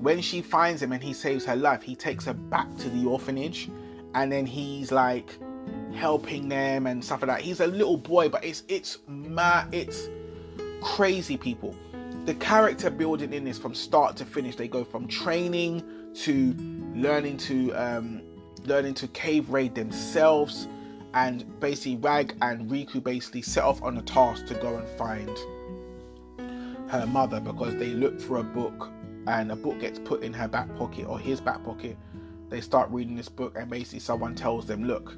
when 0.00 0.20
she 0.20 0.42
finds 0.42 0.82
him 0.82 0.92
and 0.92 1.02
he 1.02 1.12
saves 1.12 1.44
her 1.44 1.56
life 1.56 1.80
he 1.80 1.94
takes 1.94 2.24
her 2.26 2.34
back 2.34 2.74
to 2.76 2.90
the 2.90 3.06
orphanage. 3.06 3.70
And 4.14 4.30
then 4.30 4.44
he's 4.44 4.92
like 4.92 5.38
helping 5.94 6.48
them 6.48 6.86
and 6.86 7.04
stuff 7.04 7.22
like 7.22 7.28
that. 7.28 7.40
He's 7.40 7.60
a 7.60 7.66
little 7.66 7.96
boy, 7.96 8.28
but 8.28 8.44
it's 8.44 8.62
it's 8.68 8.98
mad. 9.08 9.68
It's 9.72 10.08
crazy 10.80 11.36
people. 11.36 11.74
The 12.24 12.34
character 12.34 12.90
building 12.90 13.32
in 13.32 13.44
this 13.44 13.58
from 13.58 13.74
start 13.74 14.16
to 14.16 14.24
finish, 14.24 14.56
they 14.56 14.68
go 14.68 14.84
from 14.84 15.08
training 15.08 15.82
to 16.14 16.54
learning 16.94 17.36
to 17.38 17.72
um, 17.72 18.22
learning 18.64 18.94
to 18.94 19.08
cave 19.08 19.50
raid 19.50 19.74
themselves, 19.74 20.68
and 21.14 21.58
basically 21.60 21.96
Rag 21.96 22.34
and 22.42 22.70
Riku 22.70 23.02
basically 23.02 23.42
set 23.42 23.64
off 23.64 23.82
on 23.82 23.98
a 23.98 24.02
task 24.02 24.46
to 24.46 24.54
go 24.54 24.76
and 24.76 24.88
find 24.98 25.30
her 26.90 27.06
mother 27.06 27.40
because 27.40 27.74
they 27.76 27.88
look 27.88 28.20
for 28.20 28.38
a 28.38 28.42
book 28.42 28.90
and 29.26 29.50
a 29.50 29.56
book 29.56 29.80
gets 29.80 29.98
put 29.98 30.22
in 30.22 30.32
her 30.32 30.46
back 30.46 30.74
pocket 30.76 31.06
or 31.06 31.18
his 31.18 31.40
back 31.40 31.64
pocket. 31.64 31.96
They 32.50 32.60
start 32.60 32.90
reading 32.90 33.16
this 33.16 33.30
book 33.30 33.56
and 33.56 33.70
basically 33.70 34.00
someone 34.00 34.34
tells 34.34 34.66
them, 34.66 34.84
Look, 34.84 35.16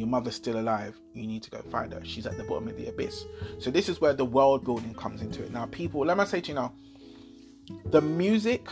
your 0.00 0.08
mother's 0.08 0.34
still 0.34 0.58
alive. 0.58 0.98
You 1.14 1.26
need 1.26 1.42
to 1.44 1.50
go 1.50 1.62
find 1.70 1.92
her. 1.92 2.04
She's 2.04 2.26
at 2.26 2.36
the 2.36 2.44
bottom 2.44 2.68
of 2.68 2.76
the 2.76 2.88
abyss. 2.88 3.24
So 3.58 3.70
this 3.70 3.88
is 3.88 4.00
where 4.00 4.12
the 4.12 4.24
world 4.24 4.64
building 4.64 4.94
comes 4.94 5.22
into 5.22 5.42
it. 5.42 5.52
Now, 5.52 5.66
people, 5.66 6.04
let 6.04 6.18
me 6.18 6.24
say 6.24 6.40
to 6.40 6.48
you 6.48 6.54
now, 6.54 6.72
the 7.86 8.00
music, 8.00 8.68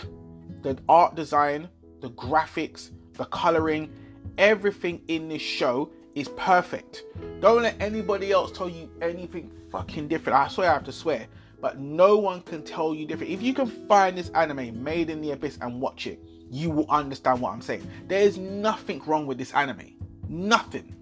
the 0.63 0.77
art 0.89 1.15
design, 1.15 1.69
the 2.01 2.11
graphics, 2.11 2.91
the 3.13 3.27
coloring, 3.27 3.93
everything 4.39 5.03
in 5.09 5.29
this 5.29 5.43
show 5.43 5.91
is 6.15 6.29
perfect. 6.31 7.05
Don't 7.41 7.63
let 7.63 7.81
anybody 7.81 8.33
else 8.33 8.51
tell 8.51 8.69
you 8.69 8.91
anything 9.01 9.53
fucking 9.71 10.09
different. 10.09 10.39
I 10.39 10.49
swear 10.49 10.71
I 10.71 10.75
have 10.75 10.85
to 10.85 10.93
swear 10.93 11.29
but 11.61 11.79
no 11.79 12.17
one 12.17 12.41
can 12.43 12.63
tell 12.63 12.95
you 12.95 13.07
different. 13.07 13.33
If 13.33 13.43
you 13.43 13.53
can 13.53 13.67
find 13.67 14.17
this 14.17 14.29
anime 14.31 14.83
made 14.83 15.11
in 15.11 15.21
the 15.21 15.33
abyss 15.33 15.59
and 15.61 15.81
watch 15.81 16.07
it, 16.07 16.21
you 16.51 16.71
will 16.71 16.87
understand 16.89 17.41
what 17.41 17.53
I'm 17.53 17.61
saying. 17.61 17.89
There 18.07 18.21
is 18.21 18.39
nothing 18.39 19.03
wrong 19.07 19.27
with 19.27 19.39
this 19.39 19.53
anime. 19.53 19.95
Nothing. 20.29 20.95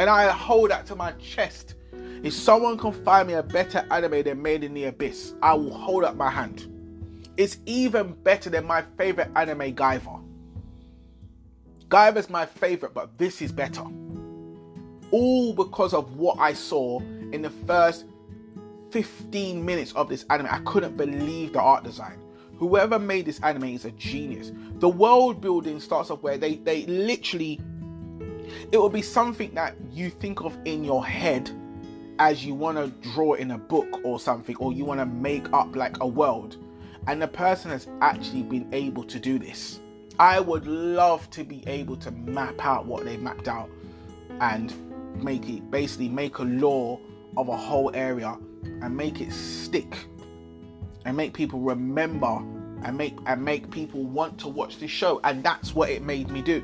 And 0.00 0.08
I 0.08 0.30
hold 0.30 0.70
that 0.70 0.86
to 0.86 0.96
my 0.96 1.12
chest. 1.12 1.74
If 2.22 2.32
someone 2.32 2.78
can 2.78 2.94
find 3.04 3.28
me 3.28 3.34
a 3.34 3.42
better 3.42 3.86
anime 3.90 4.22
than 4.22 4.40
Made 4.40 4.64
in 4.64 4.72
the 4.72 4.84
Abyss, 4.84 5.34
I 5.42 5.52
will 5.52 5.74
hold 5.74 6.04
up 6.04 6.16
my 6.16 6.30
hand. 6.30 6.66
It's 7.36 7.58
even 7.66 8.14
better 8.22 8.48
than 8.48 8.64
my 8.64 8.80
favorite 8.96 9.30
anime, 9.36 9.74
Guyver. 9.74 10.24
Guyver's 11.88 12.30
my 12.30 12.46
favorite, 12.46 12.94
but 12.94 13.18
this 13.18 13.42
is 13.42 13.52
better. 13.52 13.84
All 15.10 15.52
because 15.52 15.92
of 15.92 16.16
what 16.16 16.38
I 16.38 16.54
saw 16.54 17.00
in 17.00 17.42
the 17.42 17.50
first 17.50 18.06
15 18.92 19.62
minutes 19.62 19.92
of 19.92 20.08
this 20.08 20.24
anime. 20.30 20.48
I 20.50 20.60
couldn't 20.60 20.96
believe 20.96 21.52
the 21.52 21.60
art 21.60 21.84
design. 21.84 22.18
Whoever 22.56 22.98
made 22.98 23.26
this 23.26 23.38
anime 23.40 23.64
is 23.64 23.84
a 23.84 23.90
genius. 23.90 24.50
The 24.76 24.88
world 24.88 25.42
building 25.42 25.78
starts 25.78 26.10
off 26.10 26.22
where 26.22 26.38
they 26.38 26.54
they 26.54 26.86
literally 26.86 27.60
it 28.72 28.78
will 28.78 28.88
be 28.88 29.02
something 29.02 29.54
that 29.54 29.76
you 29.90 30.10
think 30.10 30.40
of 30.40 30.56
in 30.64 30.84
your 30.84 31.04
head 31.04 31.50
as 32.18 32.44
you 32.44 32.54
want 32.54 32.76
to 32.76 33.10
draw 33.10 33.34
in 33.34 33.52
a 33.52 33.58
book 33.58 34.00
or 34.04 34.20
something 34.20 34.54
or 34.56 34.72
you 34.72 34.84
want 34.84 35.00
to 35.00 35.06
make 35.06 35.50
up 35.52 35.74
like 35.74 36.00
a 36.00 36.06
world. 36.06 36.56
And 37.06 37.20
the 37.20 37.28
person 37.28 37.70
has 37.70 37.88
actually 38.02 38.42
been 38.42 38.68
able 38.72 39.04
to 39.04 39.18
do 39.18 39.38
this. 39.38 39.80
I 40.18 40.38
would 40.38 40.66
love 40.66 41.28
to 41.30 41.44
be 41.44 41.64
able 41.66 41.96
to 41.96 42.10
map 42.10 42.64
out 42.64 42.84
what 42.84 43.04
they 43.04 43.16
mapped 43.16 43.48
out 43.48 43.70
and 44.40 44.72
make 45.24 45.48
it 45.48 45.70
basically 45.70 46.08
make 46.08 46.38
a 46.38 46.42
law 46.42 47.00
of 47.38 47.48
a 47.48 47.56
whole 47.56 47.90
area 47.94 48.36
and 48.82 48.94
make 48.94 49.20
it 49.22 49.32
stick 49.32 49.96
and 51.06 51.16
make 51.16 51.32
people 51.32 51.60
remember 51.60 52.36
and 52.84 52.96
make 52.98 53.16
and 53.26 53.42
make 53.42 53.70
people 53.70 54.04
want 54.04 54.38
to 54.40 54.48
watch 54.48 54.78
this 54.78 54.90
show. 54.90 55.20
And 55.24 55.42
that's 55.42 55.74
what 55.74 55.88
it 55.88 56.02
made 56.02 56.30
me 56.30 56.42
do 56.42 56.62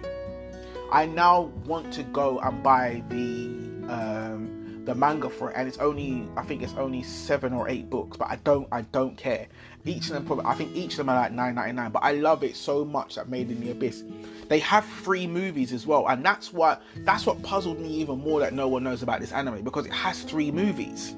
i 0.93 1.07
now 1.07 1.43
want 1.65 1.93
to 1.93 2.03
go 2.05 2.39
and 2.41 2.63
buy 2.63 3.03
the 3.09 3.47
um 3.93 4.57
the 4.87 4.95
manga 4.95 5.29
for 5.29 5.51
it 5.51 5.55
and 5.57 5.69
it's 5.69 5.79
only 5.79 6.27
i 6.37 6.43
think 6.43 6.63
it's 6.63 6.75
only 6.75 7.03
seven 7.03 7.53
or 7.53 7.69
eight 7.69 7.91
books 7.91 8.17
but 8.17 8.31
i 8.31 8.37
don't 8.37 8.67
i 8.73 8.81
don't 8.83 9.17
care. 9.17 9.47
Each 9.85 10.07
of 10.07 10.15
them 10.15 10.25
probably 10.25 10.47
i 10.47 10.55
think 10.55 10.75
each 10.75 10.93
of 10.93 10.99
them 10.99 11.09
are 11.09 11.17
like 11.17 11.33
9.99 11.33 11.93
but 11.93 12.03
i 12.03 12.13
love 12.13 12.43
it 12.43 12.57
so 12.57 12.85
much 12.85 13.17
that 13.17 13.29
made 13.29 13.51
in 13.51 13.61
the 13.61 13.71
abyss. 13.71 14.05
They 14.49 14.61
have 14.61 14.85
three 14.85 15.27
movies 15.27 15.73
as 15.73 15.87
well 15.87 16.09
and 16.09 16.25
that's 16.25 16.53
what 16.53 16.83
that's 16.99 17.27
what 17.27 17.43
puzzled 17.43 17.81
me 17.81 17.89
even 17.89 18.19
more 18.21 18.41
that 18.41 18.53
no 18.53 18.69
one 18.69 18.85
knows 18.85 19.03
about 19.03 19.21
this 19.21 19.33
anime 19.33 19.63
because 19.63 19.87
it 19.87 19.93
has 19.93 20.23
three 20.23 20.51
movies. 20.51 21.15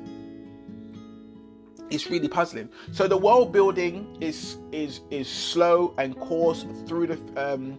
It's 1.91 2.11
really 2.11 2.29
puzzling. 2.29 2.69
So 2.93 3.09
the 3.09 3.17
world 3.17 3.53
building 3.53 4.17
is 4.21 4.59
is 4.73 5.01
is 5.11 5.29
slow 5.29 5.95
and 5.99 6.19
coarse 6.19 6.67
through 6.87 7.07
the 7.09 7.19
um, 7.37 7.79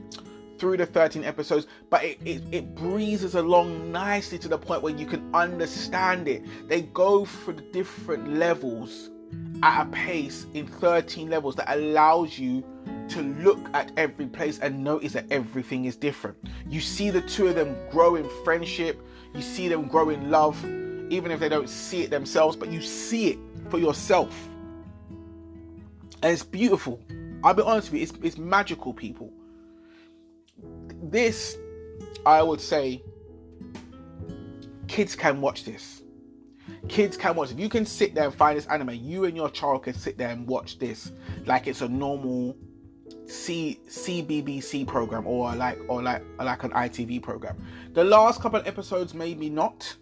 through 0.59 0.77
the 0.77 0.85
13 0.85 1.23
episodes, 1.23 1.67
but 1.89 2.03
it, 2.03 2.19
it, 2.25 2.43
it 2.51 2.75
breezes 2.75 3.35
along 3.35 3.91
nicely 3.91 4.37
to 4.39 4.47
the 4.47 4.57
point 4.57 4.81
where 4.81 4.93
you 4.93 5.05
can 5.05 5.33
understand 5.33 6.27
it. 6.27 6.43
They 6.67 6.81
go 6.81 7.25
through 7.25 7.55
the 7.55 7.61
different 7.73 8.33
levels 8.33 9.09
at 9.63 9.87
a 9.87 9.89
pace 9.89 10.45
in 10.53 10.67
13 10.67 11.29
levels 11.29 11.55
that 11.55 11.73
allows 11.73 12.37
you 12.37 12.63
to 13.09 13.21
look 13.21 13.59
at 13.73 13.91
every 13.97 14.27
place 14.27 14.59
and 14.59 14.83
notice 14.83 15.13
that 15.13 15.25
everything 15.31 15.85
is 15.85 15.95
different. 15.95 16.37
You 16.67 16.81
see 16.81 17.09
the 17.09 17.21
two 17.21 17.47
of 17.47 17.55
them 17.55 17.75
grow 17.89 18.15
in 18.15 18.29
friendship, 18.43 19.01
you 19.33 19.41
see 19.41 19.67
them 19.67 19.87
grow 19.87 20.09
in 20.09 20.29
love, 20.29 20.63
even 21.11 21.31
if 21.31 21.39
they 21.39 21.49
don't 21.49 21.69
see 21.69 22.03
it 22.03 22.09
themselves, 22.09 22.55
but 22.55 22.71
you 22.71 22.81
see 22.81 23.29
it 23.29 23.39
for 23.69 23.79
yourself. 23.79 24.47
And 26.21 26.33
it's 26.33 26.43
beautiful. 26.43 26.99
I'll 27.43 27.53
be 27.53 27.63
honest 27.63 27.91
with 27.91 28.01
you, 28.01 28.03
it's, 28.03 28.13
it's 28.23 28.37
magical, 28.37 28.93
people. 28.93 29.31
This, 31.01 31.57
I 32.25 32.41
would 32.41 32.61
say, 32.61 33.03
kids 34.87 35.15
can 35.15 35.41
watch 35.41 35.65
this. 35.65 36.03
Kids 36.87 37.17
can 37.17 37.35
watch. 37.35 37.51
If 37.51 37.59
you 37.59 37.69
can 37.69 37.85
sit 37.85 38.15
there 38.15 38.25
and 38.25 38.33
find 38.33 38.57
this 38.57 38.65
anime, 38.67 38.91
you 38.91 39.25
and 39.25 39.35
your 39.35 39.49
child 39.49 39.83
can 39.83 39.93
sit 39.93 40.17
there 40.17 40.29
and 40.29 40.47
watch 40.47 40.79
this 40.79 41.11
like 41.45 41.67
it's 41.67 41.81
a 41.81 41.87
normal 41.87 42.55
C 43.27 43.79
CBBC 43.87 44.87
program 44.87 45.25
or 45.27 45.53
like 45.55 45.79
or 45.87 46.01
like 46.01 46.23
like 46.39 46.63
an 46.63 46.71
ITV 46.71 47.21
program. 47.21 47.63
The 47.93 48.03
last 48.03 48.41
couple 48.41 48.59
of 48.59 48.67
episodes 48.67 49.13
maybe 49.13 49.49
not 49.49 49.95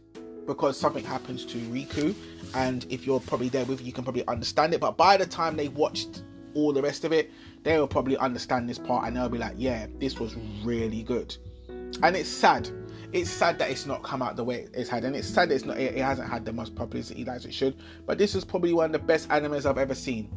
because 0.46 0.80
something 0.80 1.04
happens 1.04 1.46
to 1.46 1.58
Riku, 1.58 2.16
and 2.56 2.86
if 2.90 3.06
you're 3.06 3.20
probably 3.20 3.50
there 3.50 3.66
with, 3.66 3.82
you 3.86 3.92
can 3.92 4.06
probably 4.06 4.26
understand 4.28 4.74
it. 4.74 4.80
But 4.80 4.96
by 4.96 5.18
the 5.18 5.26
time 5.26 5.58
they 5.58 5.68
watched 5.68 6.24
all 6.58 6.74
the 6.74 6.82
rest 6.82 7.06
of 7.06 7.14
it, 7.14 7.30
they 7.64 7.78
will 7.78 7.88
probably 7.88 8.18
understand 8.18 8.68
this 8.68 8.80
part, 8.80 9.08
and 9.08 9.16
they'll 9.16 9.30
be 9.30 9.38
like, 9.38 9.54
"Yeah, 9.58 9.86
this 10.00 10.20
was 10.20 10.36
really 10.64 11.04
good." 11.04 11.38
And 12.02 12.16
it's 12.16 12.30
sad. 12.30 12.70
It's 13.14 13.30
sad 13.30 13.60
that 13.60 13.70
it's 13.70 13.86
not 13.86 14.04
come 14.04 14.22
out 14.22 14.36
the 14.36 14.44
way 14.44 14.68
it's 14.74 14.90
had, 14.90 15.06
and 15.06 15.16
it's 15.16 15.28
sad 15.28 15.50
that 15.50 15.56
it's 15.56 15.66
not. 15.66 15.78
It, 15.78 15.98
hasn't 15.98 16.30
had 16.30 16.44
the 16.46 16.52
most 16.52 16.76
publicity 16.76 17.26
as 17.30 17.46
it 17.46 17.54
should. 17.54 17.76
But 18.06 18.18
this 18.18 18.34
is 18.36 18.44
probably 18.44 18.74
one 18.74 18.88
of 18.88 18.92
the 18.92 19.00
best 19.00 19.30
animes 19.30 19.66
I've 19.66 19.78
ever 19.78 19.96
seen, 19.96 20.30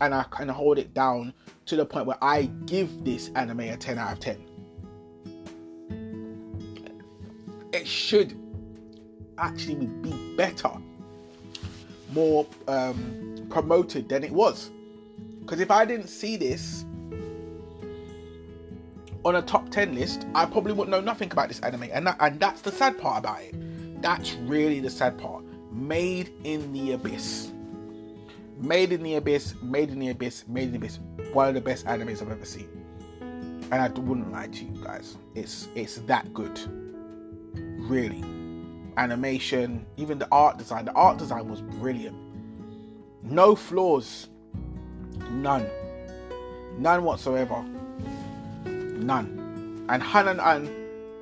and 0.00 0.14
I 0.14 0.24
can 0.24 0.48
hold 0.48 0.78
it 0.78 0.92
down 0.92 1.32
to 1.66 1.76
the 1.76 1.86
point 1.86 2.06
where 2.06 2.22
I 2.22 2.50
give 2.66 3.04
this 3.04 3.30
anime 3.34 3.60
a 3.60 3.76
10 3.76 3.98
out 3.98 4.12
of 4.12 4.20
10. 4.20 4.48
It 7.72 7.86
should 7.86 8.36
actually 9.38 9.86
be 9.86 10.36
better, 10.36 10.70
more 12.12 12.46
um, 12.68 13.46
promoted 13.48 14.10
than 14.10 14.22
it 14.22 14.30
was. 14.30 14.70
Because 15.52 15.60
if 15.60 15.70
I 15.70 15.84
didn't 15.84 16.08
see 16.08 16.38
this 16.38 16.86
on 19.22 19.36
a 19.36 19.42
top 19.42 19.68
10 19.68 19.94
list, 19.94 20.26
I 20.34 20.46
probably 20.46 20.72
wouldn't 20.72 20.88
know 20.88 21.02
nothing 21.02 21.30
about 21.30 21.48
this 21.48 21.60
anime. 21.60 21.90
And, 21.92 22.06
that, 22.06 22.16
and 22.20 22.40
that's 22.40 22.62
the 22.62 22.72
sad 22.72 22.96
part 22.96 23.18
about 23.18 23.42
it. 23.42 24.00
That's 24.00 24.32
really 24.32 24.80
the 24.80 24.88
sad 24.88 25.18
part. 25.18 25.44
Made 25.70 26.32
in 26.44 26.72
the 26.72 26.92
Abyss. 26.92 27.52
Made 28.60 28.92
in 28.92 29.02
the 29.02 29.16
Abyss, 29.16 29.54
Made 29.60 29.90
in 29.90 29.98
the 29.98 30.08
Abyss, 30.08 30.48
Made 30.48 30.68
in 30.68 30.70
the 30.70 30.76
Abyss. 30.78 31.00
One 31.34 31.48
of 31.48 31.54
the 31.54 31.60
best 31.60 31.84
animes 31.84 32.22
I've 32.22 32.30
ever 32.30 32.46
seen. 32.46 32.70
And 33.20 33.74
I 33.74 33.88
wouldn't 33.88 34.32
lie 34.32 34.46
to 34.46 34.64
you 34.64 34.82
guys. 34.82 35.18
It's 35.34 35.68
it's 35.74 35.96
that 35.96 36.32
good. 36.32 36.58
Really 37.90 38.24
animation, 38.96 39.84
even 39.98 40.18
the 40.18 40.28
art 40.32 40.56
design. 40.56 40.86
The 40.86 40.92
art 40.92 41.18
design 41.18 41.46
was 41.46 41.60
brilliant. 41.60 42.16
No 43.22 43.54
flaws. 43.54 44.30
None. 45.30 45.68
None 46.78 47.04
whatsoever. 47.04 47.62
None. 48.64 49.86
And 49.88 50.02
Hanan 50.02 50.40
and 50.40 50.70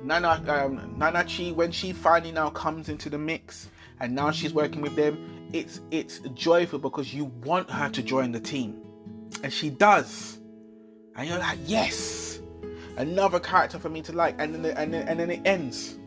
Nana 0.03 0.43
um, 0.47 0.95
Nanachi, 0.97 1.53
when 1.53 1.71
she 1.71 1.93
finally 1.93 2.31
now 2.31 2.49
comes 2.49 2.89
into 2.89 3.09
the 3.09 3.17
mix 3.17 3.69
and 3.99 4.15
now 4.15 4.31
she's 4.31 4.53
working 4.53 4.81
with 4.81 4.95
them, 4.95 5.49
it's 5.53 5.81
it's 5.91 6.19
joyful 6.33 6.79
because 6.79 7.13
you 7.13 7.25
want 7.43 7.69
her 7.69 7.89
to 7.89 8.01
join 8.01 8.31
the 8.31 8.39
team. 8.39 8.81
And 9.43 9.51
she 9.51 9.69
does. 9.69 10.39
And 11.15 11.27
you're 11.27 11.39
like, 11.39 11.59
yes, 11.65 12.39
another 12.97 13.39
character 13.39 13.79
for 13.79 13.89
me 13.89 14.01
to 14.03 14.13
like. 14.13 14.35
And 14.39 14.55
then 14.55 14.77
and 14.77 14.93
then, 14.93 15.07
and 15.07 15.19
then 15.19 15.29
it 15.29 15.41
ends 15.45 15.97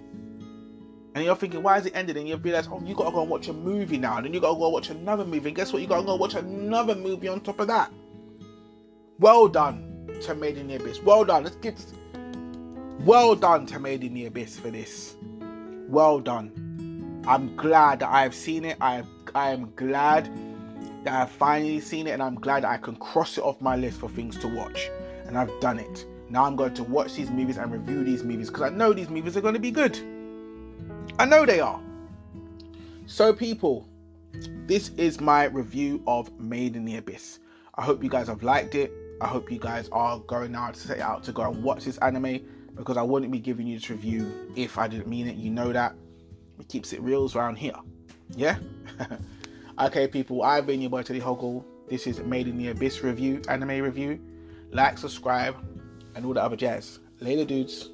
and 1.14 1.24
you're 1.24 1.36
thinking, 1.36 1.62
why 1.62 1.78
is 1.78 1.86
it 1.86 1.94
ended? 1.94 2.16
And 2.16 2.28
you 2.28 2.36
realize, 2.36 2.68
oh, 2.70 2.82
you 2.84 2.94
gotta 2.94 3.12
go 3.12 3.22
and 3.22 3.30
watch 3.30 3.46
a 3.48 3.52
movie 3.52 3.98
now, 3.98 4.16
and 4.16 4.26
then 4.26 4.34
you 4.34 4.40
gotta 4.40 4.58
go 4.58 4.68
watch 4.68 4.90
another 4.90 5.24
movie. 5.24 5.48
And 5.48 5.56
guess 5.56 5.72
what? 5.72 5.80
You 5.80 5.88
gotta 5.88 6.04
go 6.04 6.16
watch 6.16 6.34
another 6.34 6.96
movie 6.96 7.28
on 7.28 7.40
top 7.40 7.60
of 7.60 7.68
that. 7.68 7.92
Well 9.20 9.46
done 9.46 10.08
to 10.22 10.34
Made 10.34 10.58
in 10.58 10.66
the 10.66 10.74
Abyss. 10.74 11.00
Well 11.02 11.24
done. 11.24 11.44
Let's 11.44 11.56
give. 11.56 11.76
Well 13.00 13.36
done 13.36 13.64
to 13.66 13.78
Made 13.78 14.02
in 14.02 14.14
the 14.14 14.26
Abyss 14.26 14.58
for 14.58 14.70
this. 14.70 15.14
Well 15.88 16.18
done. 16.18 17.22
I'm 17.28 17.54
glad 17.56 18.00
that 18.00 18.10
I've 18.10 18.34
seen 18.34 18.64
it. 18.64 18.76
I've 18.80 19.06
I 19.36 19.50
am 19.50 19.72
glad 19.76 20.28
that 21.04 21.22
I've 21.22 21.30
finally 21.30 21.80
seen 21.80 22.06
it 22.08 22.10
and 22.10 22.22
I'm 22.22 22.34
glad 22.34 22.64
I 22.64 22.76
can 22.76 22.96
cross 22.96 23.38
it 23.38 23.44
off 23.44 23.60
my 23.60 23.76
list 23.76 24.00
for 24.00 24.08
things 24.08 24.36
to 24.38 24.48
watch. 24.48 24.90
And 25.26 25.38
I've 25.38 25.52
done 25.60 25.78
it. 25.78 26.06
Now 26.28 26.44
I'm 26.44 26.56
going 26.56 26.74
to 26.74 26.84
watch 26.84 27.14
these 27.14 27.30
movies 27.30 27.56
and 27.56 27.70
review 27.70 28.02
these 28.02 28.24
movies 28.24 28.48
because 28.48 28.62
I 28.62 28.68
know 28.70 28.92
these 28.92 29.10
movies 29.10 29.36
are 29.36 29.40
going 29.40 29.54
to 29.54 29.60
be 29.60 29.70
good. 29.70 29.98
I 31.16 31.24
know 31.26 31.46
they 31.46 31.60
are. 31.60 31.80
So, 33.06 33.32
people, 33.32 33.88
this 34.66 34.88
is 34.96 35.20
my 35.20 35.44
review 35.44 36.02
of 36.08 36.36
Made 36.40 36.74
in 36.74 36.84
the 36.84 36.96
Abyss. 36.96 37.38
I 37.76 37.82
hope 37.82 38.02
you 38.02 38.10
guys 38.10 38.26
have 38.26 38.42
liked 38.42 38.74
it. 38.74 38.92
I 39.20 39.28
hope 39.28 39.50
you 39.50 39.60
guys 39.60 39.88
are 39.92 40.18
going 40.20 40.50
now 40.50 40.72
to 40.72 40.78
set 40.78 40.98
out 40.98 41.22
to 41.24 41.32
go 41.32 41.42
and 41.42 41.62
watch 41.62 41.84
this 41.84 41.98
anime 41.98 42.40
because 42.74 42.96
I 42.96 43.02
wouldn't 43.02 43.30
be 43.30 43.38
giving 43.38 43.68
you 43.68 43.78
this 43.78 43.88
review 43.90 44.50
if 44.56 44.76
I 44.76 44.88
didn't 44.88 45.06
mean 45.06 45.28
it. 45.28 45.36
You 45.36 45.50
know 45.50 45.72
that. 45.72 45.94
It 46.58 46.68
keeps 46.68 46.92
it 46.92 47.00
reals 47.00 47.36
around 47.36 47.56
here. 47.56 47.76
Yeah? 48.34 48.58
okay, 49.80 50.08
people, 50.08 50.42
I've 50.42 50.66
been 50.66 50.80
your 50.80 50.90
boy 50.90 51.02
Teddy 51.02 51.20
Hoggle. 51.20 51.64
This 51.88 52.08
is 52.08 52.18
Made 52.20 52.48
in 52.48 52.58
the 52.58 52.68
Abyss 52.68 53.04
review, 53.04 53.40
anime 53.48 53.82
review. 53.82 54.18
Like, 54.72 54.98
subscribe, 54.98 55.54
and 56.16 56.26
all 56.26 56.34
the 56.34 56.42
other 56.42 56.56
jazz. 56.56 56.98
Later, 57.20 57.44
dudes. 57.44 57.90